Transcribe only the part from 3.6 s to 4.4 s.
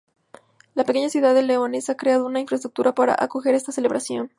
celebración.